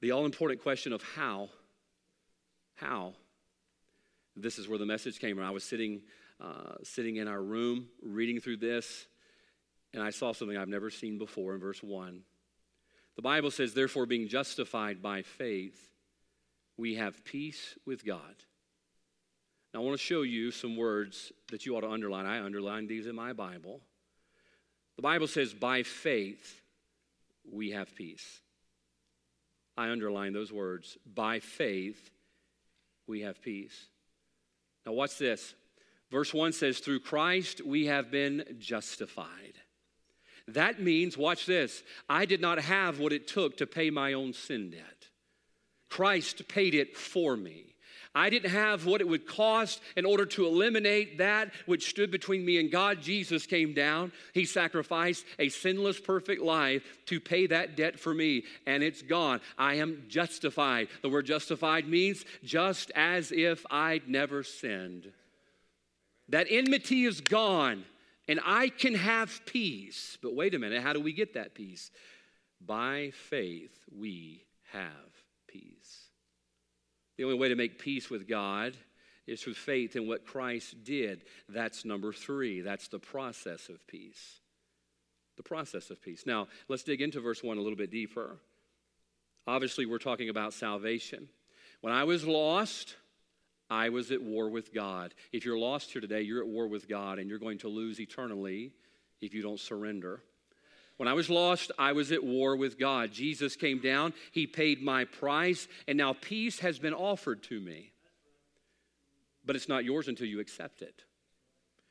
[0.00, 1.48] The all important question of how.
[2.74, 3.14] How?
[4.36, 5.44] This is where the message came from.
[5.44, 6.02] I was sitting,
[6.40, 9.06] uh, sitting in our room reading through this,
[9.92, 12.22] and I saw something I've never seen before in verse 1.
[13.20, 15.78] The Bible says, therefore, being justified by faith,
[16.78, 18.34] we have peace with God.
[19.74, 22.24] Now, I want to show you some words that you ought to underline.
[22.24, 23.82] I underlined these in my Bible.
[24.96, 26.62] The Bible says, by faith,
[27.52, 28.40] we have peace.
[29.76, 30.96] I underline those words.
[31.04, 32.10] By faith,
[33.06, 33.88] we have peace.
[34.86, 35.54] Now, watch this.
[36.10, 39.58] Verse 1 says, Through Christ we have been justified.
[40.48, 44.32] That means, watch this, I did not have what it took to pay my own
[44.32, 45.08] sin debt.
[45.88, 47.70] Christ paid it for me.
[48.14, 52.44] I didn't have what it would cost in order to eliminate that which stood between
[52.44, 53.00] me and God.
[53.00, 54.10] Jesus came down.
[54.34, 59.40] He sacrificed a sinless, perfect life to pay that debt for me, and it's gone.
[59.56, 60.88] I am justified.
[61.02, 65.12] The word justified means just as if I'd never sinned.
[66.28, 67.84] That enmity is gone
[68.30, 70.16] and I can have peace.
[70.22, 71.90] But wait a minute, how do we get that peace?
[72.64, 74.90] By faith, we have
[75.48, 76.04] peace.
[77.16, 78.76] The only way to make peace with God
[79.26, 81.24] is through faith in what Christ did.
[81.48, 82.60] That's number three.
[82.60, 84.38] That's the process of peace.
[85.36, 86.22] The process of peace.
[86.24, 88.38] Now, let's dig into verse 1 a little bit deeper.
[89.48, 91.28] Obviously, we're talking about salvation.
[91.80, 92.94] When I was lost,
[93.70, 95.14] I was at war with God.
[95.32, 98.00] If you're lost here today, you're at war with God and you're going to lose
[98.00, 98.72] eternally
[99.20, 100.22] if you don't surrender.
[100.96, 103.12] When I was lost, I was at war with God.
[103.12, 107.92] Jesus came down, He paid my price, and now peace has been offered to me.
[109.46, 111.04] But it's not yours until you accept it.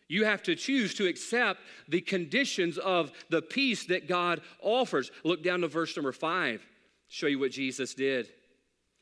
[0.07, 5.11] You have to choose to accept the conditions of the peace that God offers.
[5.23, 6.63] Look down to verse number five,
[7.07, 8.29] show you what Jesus did.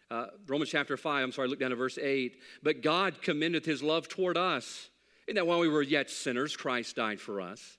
[0.09, 2.37] Uh, Romans chapter 5, I'm sorry, look down to verse 8.
[2.63, 4.89] But God commendeth his love toward us,
[5.27, 7.77] in that while we were yet sinners, Christ died for us.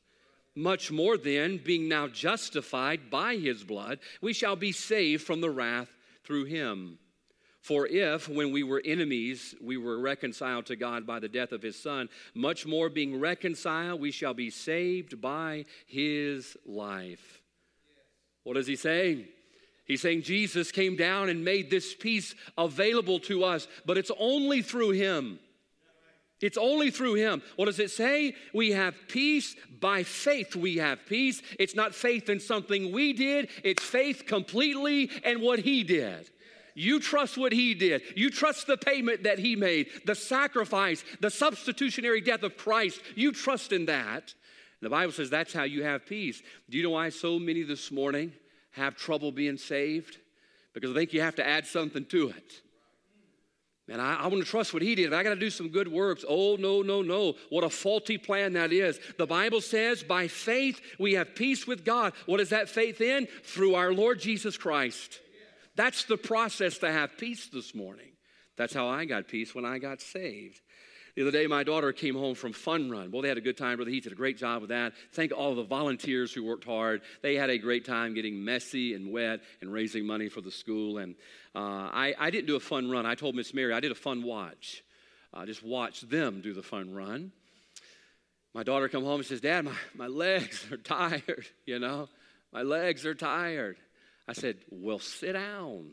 [0.54, 5.50] Much more then, being now justified by his blood, we shall be saved from the
[5.50, 5.88] wrath
[6.24, 6.98] through him.
[7.60, 11.62] For if, when we were enemies, we were reconciled to God by the death of
[11.62, 17.42] his Son, much more being reconciled, we shall be saved by his life.
[18.42, 19.28] What does he say?
[19.88, 24.60] He's saying Jesus came down and made this peace available to us, but it's only
[24.60, 25.40] through him.
[26.40, 27.42] It's only through him.
[27.56, 28.36] What does it say?
[28.54, 30.54] We have peace by faith.
[30.54, 31.42] We have peace.
[31.58, 36.30] It's not faith in something we did, it's faith completely in what he did.
[36.74, 38.02] You trust what he did.
[38.14, 43.00] You trust the payment that he made, the sacrifice, the substitutionary death of Christ.
[43.16, 44.32] You trust in that.
[44.80, 46.40] The Bible says that's how you have peace.
[46.70, 48.32] Do you know why so many this morning?
[48.72, 50.18] Have trouble being saved?
[50.80, 52.52] because I think you have to add something to it.
[53.90, 55.14] And I, I want to trust what he did.
[55.14, 56.24] I got to do some good works.
[56.28, 57.34] Oh, no, no, no.
[57.48, 59.00] What a faulty plan that is.
[59.16, 62.12] The Bible says, by faith we have peace with God.
[62.26, 63.26] What is that faith in?
[63.44, 65.20] Through our Lord Jesus Christ.
[65.74, 68.10] That's the process to have peace this morning.
[68.56, 70.60] That's how I got peace when I got saved.
[71.18, 73.10] The other day, my daughter came home from Fun Run.
[73.10, 73.78] Well, they had a good time.
[73.78, 74.92] Brother Heath did a great job with that.
[75.14, 77.00] Thank all the volunteers who worked hard.
[77.22, 80.98] They had a great time getting messy and wet and raising money for the school.
[80.98, 81.16] And
[81.56, 83.04] uh, I, I didn't do a fun run.
[83.04, 84.84] I told Miss Mary I did a fun watch.
[85.34, 87.32] I just watched them do the fun run.
[88.54, 92.08] My daughter come home and says, Dad, my, my legs are tired, you know.
[92.52, 93.76] My legs are tired.
[94.28, 95.90] I said, Well, sit down.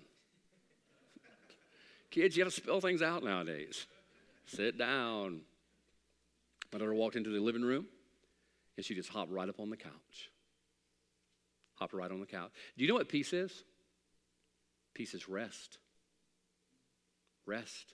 [2.11, 3.88] Kids, you got to spell things out nowadays.
[4.45, 5.41] Sit down.
[6.71, 7.86] My daughter walked into the living room
[8.77, 10.29] and she just hopped right up on the couch.
[11.75, 12.51] Hopped right on the couch.
[12.77, 13.63] Do you know what peace is?
[14.93, 15.77] Peace is rest.
[17.45, 17.93] Rest.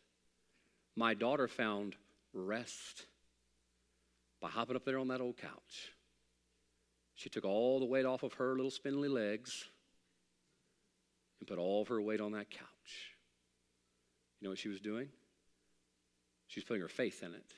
[0.96, 1.96] My daughter found
[2.34, 3.06] rest
[4.42, 5.94] by hopping up there on that old couch.
[7.16, 9.66] She took all the weight off of her little spindly legs
[11.40, 13.16] and put all of her weight on that couch.
[14.40, 15.10] You know what she was doing?
[16.52, 17.54] She's putting her faith in it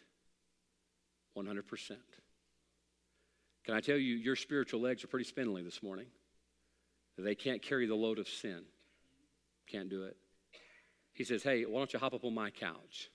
[1.35, 1.91] 100%.
[3.65, 6.05] Can I tell you, your spiritual legs are pretty spindly this morning?
[7.17, 8.61] They can't carry the load of sin.
[9.67, 10.15] Can't do it.
[11.13, 13.09] He says, Hey, why don't you hop up on my couch?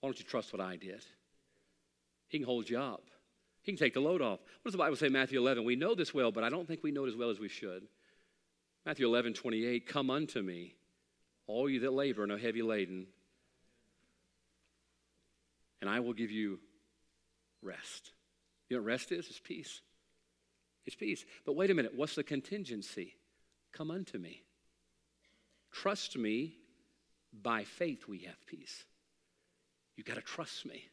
[0.00, 1.04] Why don't you trust what I did?
[2.28, 3.04] He can hold you up.
[3.60, 4.40] He can take the load off.
[4.40, 5.62] What does the Bible say, Matthew 11?
[5.64, 7.48] We know this well, but I don't think we know it as well as we
[7.48, 7.82] should.
[8.86, 10.74] Matthew 11, 28, Come unto me,
[11.46, 13.08] all you that labor and are heavy laden,
[15.80, 16.58] and I will give you
[17.62, 18.12] rest.
[18.68, 19.28] You know what rest is?
[19.28, 19.80] It's peace.
[20.86, 21.24] It's peace.
[21.44, 23.14] But wait a minute, what's the contingency?
[23.72, 24.42] Come unto me.
[25.72, 26.56] Trust me.
[27.42, 28.84] By faith, we have peace.
[29.96, 30.84] You got to trust me.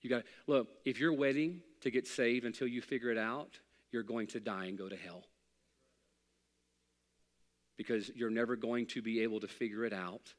[0.00, 3.58] You got to look, if you're waiting to get saved until you figure it out,
[3.90, 5.24] you're going to die and go to hell.
[7.76, 10.34] Because you're never going to be able to figure it out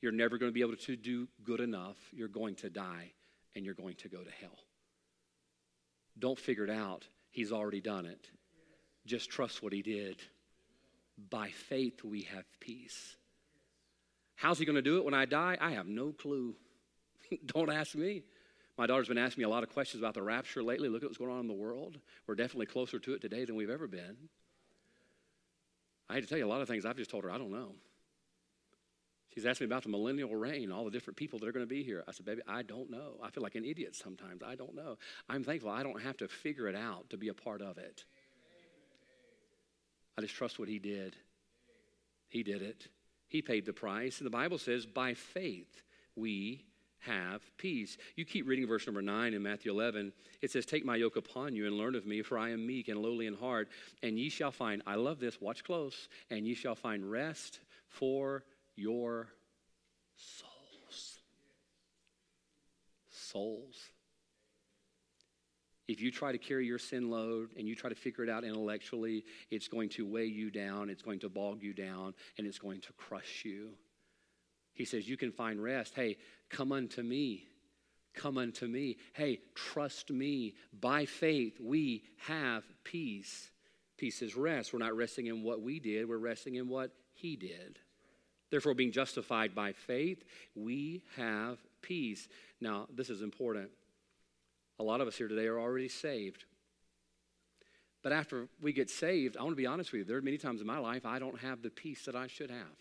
[0.00, 1.96] you're never going to be able to do good enough.
[2.12, 3.12] You're going to die
[3.54, 4.58] and you're going to go to hell.
[6.18, 7.06] Don't figure it out.
[7.30, 8.30] He's already done it.
[9.06, 10.20] Just trust what he did.
[11.30, 13.16] By faith, we have peace.
[14.36, 15.58] How's he going to do it when I die?
[15.60, 16.54] I have no clue.
[17.46, 18.22] Don't ask me.
[18.78, 20.88] My daughter's been asking me a lot of questions about the rapture lately.
[20.88, 21.98] Look at what's going on in the world.
[22.26, 24.16] We're definitely closer to it today than we've ever been.
[26.08, 27.52] I hate to tell you a lot of things I've just told her I don't
[27.52, 27.74] know.
[29.34, 31.70] She's asked me about the millennial reign, all the different people that are going to
[31.70, 32.02] be here.
[32.08, 33.14] I said, baby, I don't know.
[33.22, 34.42] I feel like an idiot sometimes.
[34.42, 34.98] I don't know.
[35.28, 38.04] I'm thankful I don't have to figure it out to be a part of it.
[40.18, 41.16] I just trust what he did.
[42.28, 42.88] He did it.
[43.28, 44.18] He paid the price.
[44.18, 45.82] And the Bible says, by faith
[46.16, 46.64] we
[47.00, 47.96] have peace.
[48.16, 50.12] You keep reading verse number 9 in Matthew 11.
[50.42, 52.88] It says, Take my yoke upon you and learn of me, for I am meek
[52.88, 53.68] and lowly in heart,
[54.02, 58.44] and ye shall find, I love this, watch close, and ye shall find rest for
[58.76, 59.28] your
[60.16, 61.18] souls.
[63.10, 63.76] Souls.
[65.88, 68.44] If you try to carry your sin load and you try to figure it out
[68.44, 72.60] intellectually, it's going to weigh you down, it's going to bog you down, and it's
[72.60, 73.70] going to crush you.
[74.72, 75.94] He says, You can find rest.
[75.96, 77.48] Hey, come unto me.
[78.14, 78.98] Come unto me.
[79.14, 80.54] Hey, trust me.
[80.80, 83.50] By faith, we have peace.
[83.98, 84.72] Peace is rest.
[84.72, 87.78] We're not resting in what we did, we're resting in what He did.
[88.50, 92.28] Therefore, being justified by faith, we have peace.
[92.60, 93.70] Now, this is important.
[94.78, 96.44] A lot of us here today are already saved.
[98.02, 100.38] But after we get saved, I want to be honest with you, there are many
[100.38, 102.76] times in my life I don't have the peace that I should have.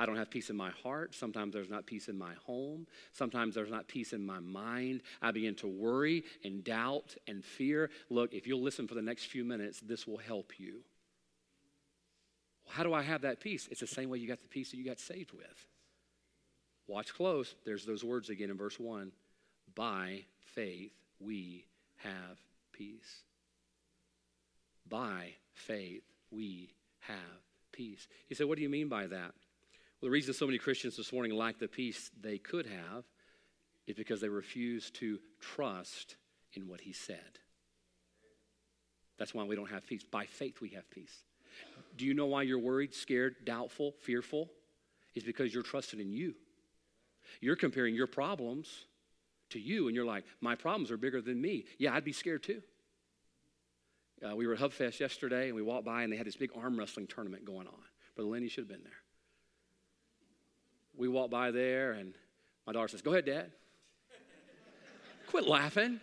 [0.00, 1.14] I don't have peace in my heart.
[1.14, 2.86] Sometimes there's not peace in my home.
[3.12, 5.02] Sometimes there's not peace in my mind.
[5.20, 7.90] I begin to worry and doubt and fear.
[8.08, 10.82] Look, if you'll listen for the next few minutes, this will help you.
[12.68, 13.68] How do I have that peace?
[13.70, 15.66] It's the same way you got the peace that you got saved with.
[16.86, 17.54] Watch close.
[17.64, 19.12] There's those words again in verse 1.
[19.74, 22.38] By faith we have
[22.72, 23.22] peace.
[24.88, 27.16] By faith we have
[27.72, 28.08] peace.
[28.28, 29.32] You say, what do you mean by that?
[30.00, 33.04] Well, the reason so many Christians this morning lack the peace they could have
[33.86, 36.16] is because they refuse to trust
[36.54, 37.38] in what he said.
[39.18, 40.04] That's why we don't have peace.
[40.04, 41.22] By faith we have peace.
[41.98, 44.48] Do you know why you're worried, scared, doubtful, fearful?
[45.14, 46.34] Is because you're trusting in you.
[47.40, 48.86] You're comparing your problems
[49.50, 51.64] to you, and you're like, my problems are bigger than me.
[51.78, 52.62] Yeah, I'd be scared too.
[54.24, 56.50] Uh, we were at HubFest yesterday, and we walked by, and they had this big
[56.56, 57.74] arm wrestling tournament going on.
[58.14, 58.92] Brother Lenny should have been there.
[60.96, 62.14] We walked by there, and
[62.66, 63.50] my daughter says, Go ahead, Dad.
[65.28, 66.00] Quit laughing.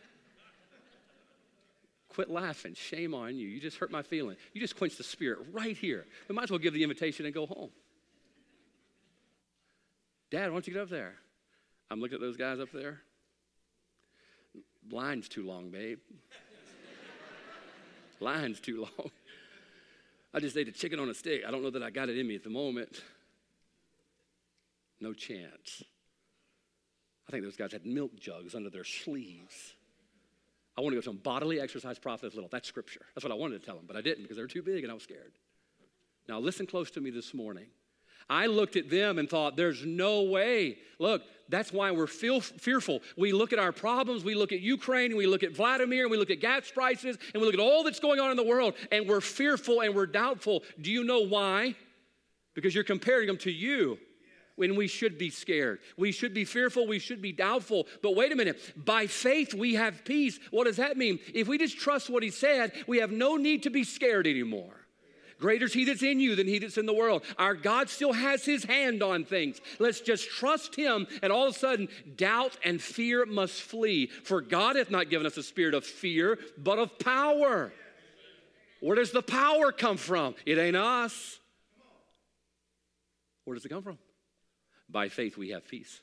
[2.16, 2.74] Quit laughing.
[2.76, 3.46] Shame on you.
[3.46, 4.38] You just hurt my feeling.
[4.54, 6.06] You just quenched the spirit right here.
[6.30, 7.72] We might as well give the invitation and go home.
[10.32, 11.16] Dad, why don't you get up there?
[11.92, 13.02] I'm looking at those guys up there.
[14.90, 16.00] Line's too long, babe.
[18.22, 19.12] Line's too long.
[20.34, 21.42] I just ate a chicken on a stick.
[21.46, 23.02] I don't know that I got it in me at the moment.
[25.02, 25.84] No chance.
[27.28, 29.76] I think those guys had milk jugs under their sleeves.
[30.78, 31.20] I want to go to them.
[31.24, 32.50] Bodily exercise profiteth little.
[32.50, 33.06] That's scripture.
[33.16, 34.84] That's what I wanted to tell them, but I didn't because they were too big
[34.84, 35.34] and I was scared.
[36.28, 37.68] Now, listen close to me this morning.
[38.30, 40.80] I looked at them and thought, there's no way.
[40.98, 43.02] Look, that's why we're feel, fearful.
[43.16, 46.12] We look at our problems, we look at Ukraine, and we look at Vladimir, and
[46.12, 48.44] we look at gas prices, and we look at all that's going on in the
[48.44, 50.64] world, and we're fearful and we're doubtful.
[50.82, 51.76] Do you know why?
[52.56, 54.00] Because you're comparing them to you
[54.56, 55.80] when we should be scared.
[55.98, 57.88] We should be fearful, we should be doubtful.
[58.02, 60.40] But wait a minute, by faith we have peace.
[60.52, 61.20] What does that mean?
[61.34, 64.74] If we just trust what he said, we have no need to be scared anymore.
[65.38, 67.24] Greater is he that's in you than he that's in the world.
[67.38, 69.60] Our God still has his hand on things.
[69.80, 74.08] Let's just trust him, and all of a sudden, doubt and fear must flee.
[74.08, 77.74] For God hath not given us a spirit of fear, but of power.
[78.80, 80.36] Where does the power come from?
[80.46, 81.40] It ain't us.
[83.44, 83.98] Where does it come from?
[84.90, 86.02] By faith, we have peace.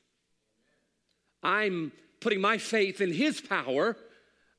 [1.43, 3.97] I'm putting my faith in his power.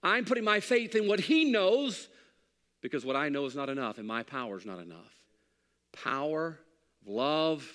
[0.01, 2.09] I'm putting my faith in what he knows
[2.81, 5.13] because what I know is not enough and my power is not enough.
[5.93, 6.59] Power,
[7.05, 7.65] love,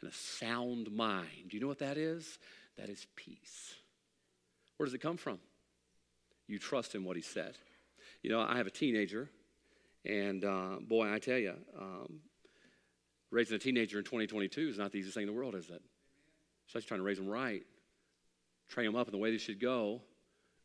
[0.00, 1.48] and a sound mind.
[1.48, 2.38] Do you know what that is?
[2.76, 3.74] That is peace.
[4.76, 5.38] Where does it come from?
[6.46, 7.56] You trust in what he said.
[8.22, 9.30] You know, I have a teenager,
[10.04, 12.20] and uh, boy, I tell you, um,
[13.30, 15.82] raising a teenager in 2022 is not the easiest thing in the world, is it?
[16.68, 17.64] Especially trying to raise them right,
[18.68, 20.02] train them up in the way they should go,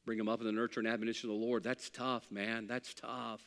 [0.06, 1.64] bring them up in the nurture and admonition of the Lord.
[1.64, 2.68] That's tough, man.
[2.68, 3.42] That's tough.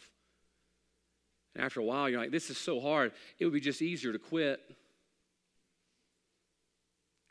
[1.55, 3.13] And after a while, you're like, this is so hard.
[3.39, 4.61] It would be just easier to quit.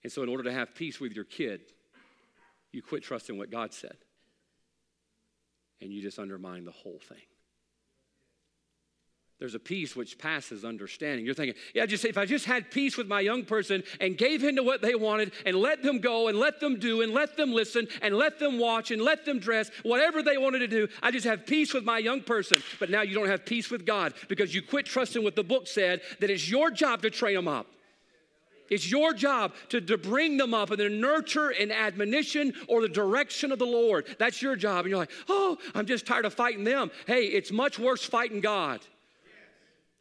[0.03, 1.61] And so, in order to have peace with your kid,
[2.71, 3.97] you quit trusting what God said.
[5.81, 7.17] And you just undermine the whole thing.
[9.37, 11.25] There's a peace which passes understanding.
[11.25, 14.45] You're thinking, yeah, just if I just had peace with my young person and gave
[14.45, 17.35] in to what they wanted and let them go and let them do and let
[17.35, 20.87] them listen and let them watch and let them dress, whatever they wanted to do,
[21.03, 22.63] I just have peace with my young person.
[22.79, 25.67] But now you don't have peace with God because you quit trusting what the book
[25.67, 27.67] said that it's your job to train them up.
[28.69, 32.89] It's your job to, to bring them up and the nurture and admonition or the
[32.89, 34.15] direction of the Lord.
[34.17, 34.85] That's your job.
[34.85, 36.89] And you're like, oh, I'm just tired of fighting them.
[37.05, 38.79] Hey, it's much worse fighting God.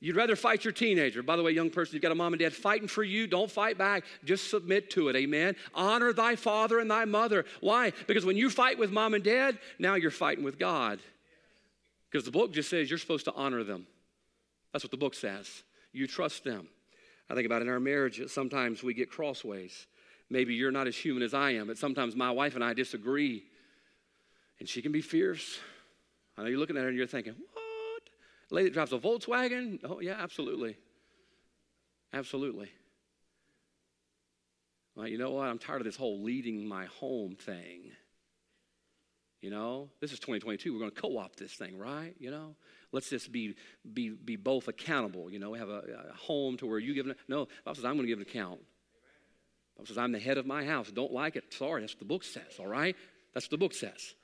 [0.05, 1.23] You'd rather fight your teenager.
[1.23, 3.27] By the way, young person, you've got a mom and dad fighting for you.
[3.27, 4.05] Don't fight back.
[4.23, 5.17] Just submit to it.
[5.17, 5.57] Amen.
[5.75, 7.47] Honor thy father and thy mother.
[7.63, 7.91] Why?
[8.07, 11.01] Because when you fight with mom and dad, now you're fighting with God.
[12.11, 13.87] Because the book just says you're supposed to honor them.
[14.75, 15.63] That's what the book says.
[15.91, 16.69] You trust them.
[17.31, 19.87] I think about in our marriage, sometimes we get crossways.
[20.29, 23.45] Maybe you're not as human as I am, but sometimes my wife and I disagree.
[24.61, 25.59] And she can be fierce.
[26.37, 27.37] I know you're looking at her and you're thinking,
[28.51, 29.81] lady that drives a Volkswagen?
[29.85, 30.77] Oh, yeah, absolutely.
[32.13, 32.71] Absolutely.
[34.95, 35.49] Well, you know what?
[35.49, 37.91] I'm tired of this whole leading my home thing.
[39.41, 40.73] You know, this is 2022.
[40.73, 42.15] We're going to co-op this thing, right?
[42.19, 42.55] You know,
[42.93, 43.55] let's just be
[43.93, 45.31] be be both accountable.
[45.31, 47.15] You know, we have a, a home to where you give.
[47.29, 48.61] No, Bible says I'm going to give an account.
[49.77, 50.91] Bible says I'm the head of my house.
[50.91, 51.53] Don't like it?
[51.53, 52.59] Sorry, that's what the book says.
[52.59, 52.97] All right,
[53.35, 54.15] that's what the book says.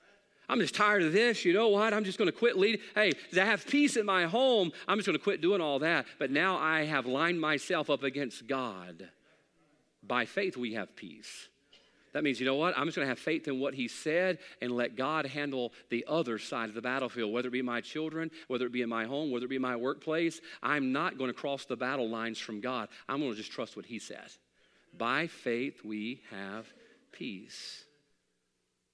[0.50, 1.44] I'm just tired of this.
[1.44, 1.94] You know what?
[1.94, 2.80] I'm just going to quit leading.
[2.96, 6.06] Hey, to have peace in my home, I'm just going to quit doing all that.
[6.18, 9.08] But now I have lined myself up against God.
[10.02, 11.48] By faith, we have peace.
[12.12, 12.76] That means, you know what?
[12.76, 16.04] I'm just going to have faith in what he said and let God handle the
[16.08, 19.04] other side of the battlefield, whether it be my children, whether it be in my
[19.04, 20.40] home, whether it be in my workplace.
[20.64, 22.88] I'm not going to cross the battle lines from God.
[23.08, 24.32] I'm going to just trust what he said.
[24.98, 26.66] By faith, we have
[27.12, 27.84] peace.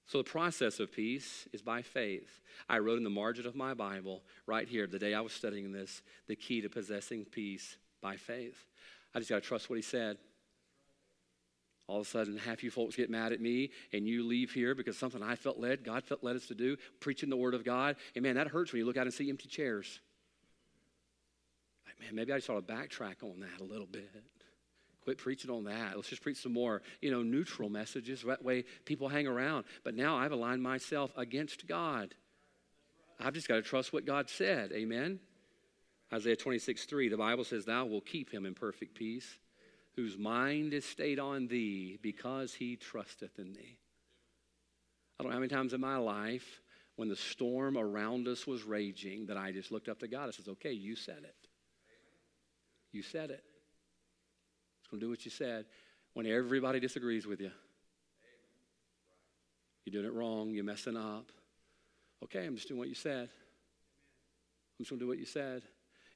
[0.07, 2.39] So, the process of peace is by faith.
[2.69, 5.73] I wrote in the margin of my Bible, right here, the day I was studying
[5.73, 8.65] this, the key to possessing peace by faith.
[9.13, 10.17] I just got to trust what he said.
[11.87, 14.75] All of a sudden, half you folks get mad at me and you leave here
[14.75, 17.63] because something I felt led, God felt led us to do, preaching the word of
[17.63, 17.95] God.
[18.15, 19.99] And man, that hurts when you look out and see empty chairs.
[21.85, 24.11] Like, man, maybe I just ought to backtrack on that a little bit.
[25.07, 25.95] Quit preaching on that.
[25.95, 28.23] Let's just preach some more, you know, neutral messages.
[28.23, 29.63] That way people hang around.
[29.85, 32.13] But now I've aligned myself against God.
[33.17, 34.73] I've just got to trust what God said.
[34.73, 35.21] Amen?
[36.11, 39.39] Isaiah 26, 3, the Bible says, Thou will keep him in perfect peace,
[39.95, 43.77] whose mind is stayed on thee because he trusteth in thee.
[45.17, 46.59] I don't know how many times in my life
[46.97, 50.33] when the storm around us was raging that I just looked up to God and
[50.33, 51.47] says, Okay, you said it.
[52.91, 53.45] You said it.
[54.87, 55.65] It's going to do what you said
[56.13, 57.51] when everybody disagrees with you.
[59.83, 61.29] You're doing it wrong, you're messing up.
[62.23, 63.27] Okay, I'm just doing what you said.
[63.27, 65.63] I'm just going to do what you said.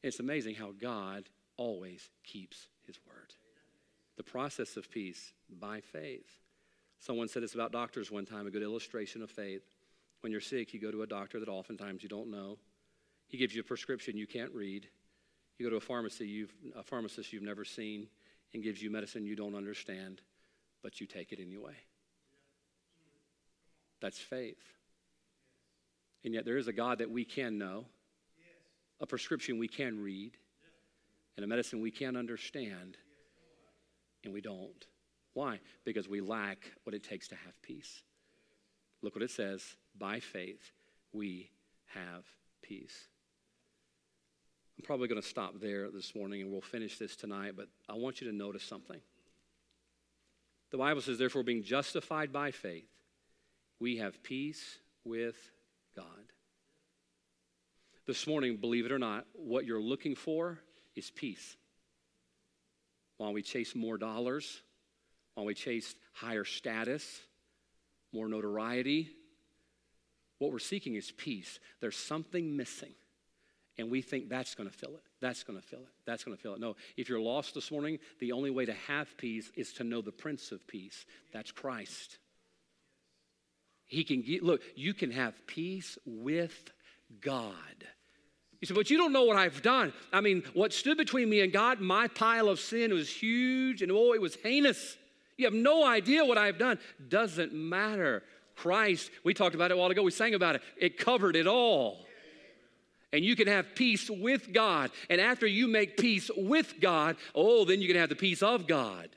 [0.01, 1.25] It's amazing how God
[1.57, 3.33] always keeps his word.
[4.15, 6.37] The process of peace by faith.
[6.99, 9.63] Someone said this about doctors one time, a good illustration of faith.
[10.21, 12.57] When you're sick, you go to a doctor that oftentimes you don't know.
[13.27, 14.87] He gives you a prescription you can't read.
[15.57, 18.07] You go to a pharmacy you've, a pharmacist you've never seen
[18.53, 20.21] and gives you medicine you don't understand,
[20.83, 21.75] but you take it anyway.
[24.01, 24.61] That's faith.
[26.23, 27.85] And yet there is a God that we can know
[28.99, 30.37] a prescription we can read,
[31.35, 32.97] and a medicine we can understand,
[34.23, 34.85] and we don't.
[35.33, 35.59] Why?
[35.85, 38.03] Because we lack what it takes to have peace.
[39.01, 39.63] Look what it says
[39.97, 40.71] by faith,
[41.13, 41.49] we
[41.87, 42.25] have
[42.61, 43.07] peace.
[44.81, 47.93] I'm probably going to stop there this morning and we'll finish this tonight, but I
[47.93, 48.99] want you to notice something.
[50.71, 52.89] The Bible says, therefore, being justified by faith,
[53.79, 55.35] we have peace with
[55.95, 56.05] God.
[58.07, 60.57] This morning, believe it or not, what you're looking for
[60.95, 61.57] is peace.
[63.17, 64.63] While we chase more dollars,
[65.35, 67.21] while we chase higher status,
[68.11, 69.11] more notoriety,
[70.39, 71.59] what we're seeking is peace.
[71.81, 72.93] There's something missing,
[73.77, 75.03] and we think that's going to fill it.
[75.21, 75.89] That's going to fill it.
[76.05, 76.59] That's going to fill it.
[76.59, 80.01] No, if you're lost this morning, the only way to have peace is to know
[80.01, 81.05] the Prince of Peace.
[81.31, 82.17] That's Christ.
[83.87, 86.71] He can get, look, you can have peace with
[87.21, 87.53] God.
[88.59, 89.91] You said, but you don't know what I've done.
[90.13, 93.91] I mean, what stood between me and God, my pile of sin was huge and
[93.91, 94.97] oh, it was heinous.
[95.37, 96.77] You have no idea what I've done.
[97.09, 98.21] Doesn't matter.
[98.55, 101.47] Christ, we talked about it a while ago, we sang about it, it covered it
[101.47, 102.05] all.
[103.13, 104.91] And you can have peace with God.
[105.09, 108.67] And after you make peace with God, oh, then you can have the peace of
[108.67, 109.09] God,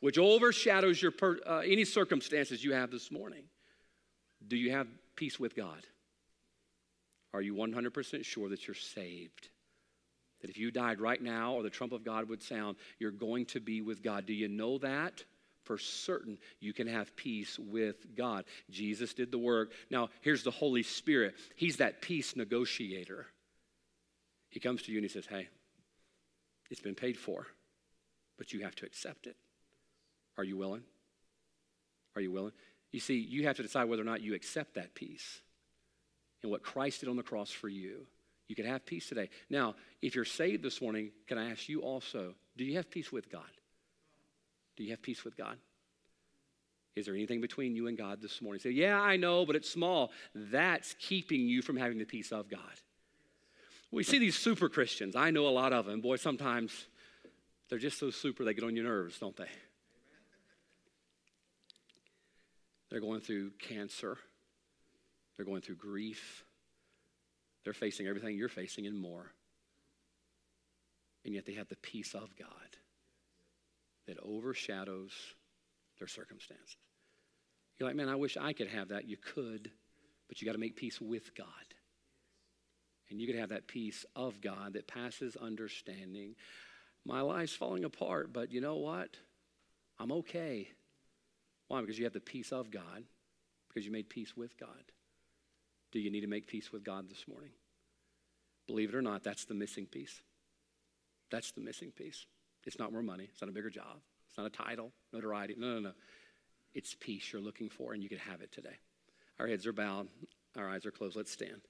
[0.00, 3.44] which overshadows your per, uh, any circumstances you have this morning.
[4.46, 4.86] Do you have
[5.16, 5.86] peace with God?
[7.34, 9.48] Are you 100% sure that you're saved?
[10.40, 13.46] That if you died right now or the trump of God would sound, you're going
[13.46, 14.26] to be with God.
[14.26, 15.24] Do you know that?
[15.64, 18.44] For certain, you can have peace with God.
[18.70, 19.72] Jesus did the work.
[19.90, 21.34] Now, here's the Holy Spirit.
[21.54, 23.26] He's that peace negotiator.
[24.50, 25.48] He comes to you and he says, Hey,
[26.70, 27.46] it's been paid for,
[28.38, 29.36] but you have to accept it.
[30.36, 30.82] Are you willing?
[32.16, 32.52] Are you willing?
[32.90, 35.40] You see, you have to decide whether or not you accept that peace
[36.42, 38.06] and what Christ did on the cross for you.
[38.48, 39.30] You can have peace today.
[39.48, 43.10] Now, if you're saved this morning, can I ask you also, do you have peace
[43.10, 43.48] with God?
[44.76, 45.56] Do you have peace with God?
[46.94, 48.60] Is there anything between you and God this morning?
[48.60, 50.10] Say, yeah, I know, but it's small.
[50.34, 52.60] That's keeping you from having the peace of God.
[53.90, 55.16] We see these super Christians.
[55.16, 56.00] I know a lot of them.
[56.00, 56.86] Boy, sometimes
[57.68, 59.48] they're just so super they get on your nerves, don't they?
[62.90, 64.18] They're going through cancer,
[65.36, 66.44] they're going through grief,
[67.64, 69.32] they're facing everything you're facing and more.
[71.24, 72.48] And yet they have the peace of God
[74.06, 75.12] that overshadows
[75.98, 76.76] their circumstances.
[77.78, 79.06] You're like, man, I wish I could have that.
[79.06, 79.70] You could,
[80.28, 81.46] but you got to make peace with God.
[83.10, 86.34] And you could have that peace of God that passes understanding.
[87.04, 89.16] My life's falling apart, but you know what?
[89.98, 90.68] I'm okay.
[91.68, 91.80] Why?
[91.80, 93.04] Because you have the peace of God,
[93.68, 94.92] because you made peace with God.
[95.92, 97.52] Do you need to make peace with God this morning?
[98.66, 100.22] Believe it or not, that's the missing piece.
[101.30, 102.26] That's the missing piece.
[102.64, 103.98] It's not more money, it's not a bigger job,
[104.28, 105.54] it's not a title, notoriety.
[105.58, 105.92] No, no, no.
[106.74, 108.78] It's peace you're looking for, and you can have it today.
[109.38, 110.08] Our heads are bowed,
[110.56, 111.16] our eyes are closed.
[111.16, 111.62] Let's stand.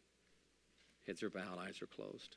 [1.07, 2.36] Heads are bowed, eyes are closed.